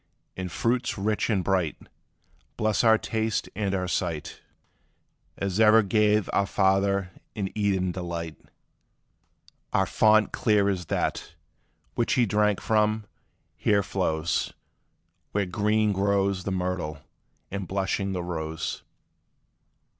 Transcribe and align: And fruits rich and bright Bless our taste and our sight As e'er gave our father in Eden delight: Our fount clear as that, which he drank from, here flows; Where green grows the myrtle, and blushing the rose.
And 0.35 0.51
fruits 0.51 0.97
rich 0.97 1.29
and 1.29 1.43
bright 1.43 1.77
Bless 2.57 2.83
our 2.83 2.97
taste 2.97 3.49
and 3.55 3.75
our 3.75 3.87
sight 3.87 4.41
As 5.37 5.59
e'er 5.59 5.83
gave 5.83 6.27
our 6.33 6.47
father 6.47 7.11
in 7.35 7.51
Eden 7.55 7.91
delight: 7.91 8.35
Our 9.71 9.85
fount 9.85 10.31
clear 10.31 10.69
as 10.69 10.85
that, 10.87 11.35
which 11.93 12.13
he 12.13 12.25
drank 12.25 12.59
from, 12.61 13.05
here 13.55 13.83
flows; 13.83 14.53
Where 15.33 15.45
green 15.45 15.91
grows 15.93 16.45
the 16.45 16.51
myrtle, 16.51 16.97
and 17.51 17.67
blushing 17.67 18.11
the 18.11 18.23
rose. 18.23 18.81